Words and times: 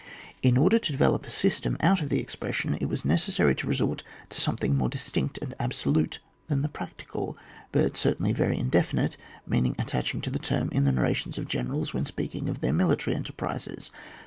In 0.41 0.57
order 0.57 0.79
to 0.79 0.91
develop 0.91 1.27
a 1.27 1.29
system 1.29 1.77
out 1.79 2.01
of 2.01 2.09
the 2.09 2.19
expression, 2.19 2.73
it 2.81 2.87
was 2.89 3.05
necessary 3.05 3.53
to 3.53 3.67
resort 3.67 4.01
to 4.29 4.41
something 4.41 4.75
more 4.75 4.89
distinct 4.89 5.37
and 5.43 5.53
absolute 5.59 6.17
than 6.47 6.63
the 6.63 6.69
practical, 6.69 7.37
but 7.71 7.95
certainly 7.95 8.33
very 8.33 8.57
indefinite, 8.57 9.15
meaning 9.45 9.75
attaching 9.77 10.19
to 10.21 10.31
the 10.31 10.39
term 10.39 10.69
in 10.71 10.85
the 10.85 10.91
narrations 10.91 11.37
of 11.37 11.47
generals 11.47 11.93
when 11.93 12.07
speaking 12.07 12.49
of 12.49 12.61
their 12.61 12.73
military 12.73 13.15
enterprises. 13.15 13.91